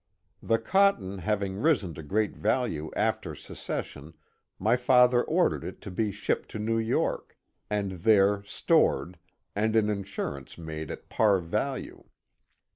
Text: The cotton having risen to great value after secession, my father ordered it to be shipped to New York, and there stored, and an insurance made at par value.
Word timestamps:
The 0.41 0.57
cotton 0.57 1.19
having 1.19 1.57
risen 1.57 1.93
to 1.93 2.01
great 2.01 2.35
value 2.35 2.89
after 2.95 3.35
secession, 3.35 4.15
my 4.57 4.75
father 4.75 5.23
ordered 5.23 5.63
it 5.63 5.79
to 5.81 5.91
be 5.91 6.11
shipped 6.11 6.49
to 6.49 6.57
New 6.57 6.79
York, 6.79 7.37
and 7.69 7.91
there 7.91 8.41
stored, 8.43 9.19
and 9.55 9.75
an 9.75 9.89
insurance 9.89 10.57
made 10.57 10.89
at 10.89 11.09
par 11.09 11.37
value. 11.37 12.05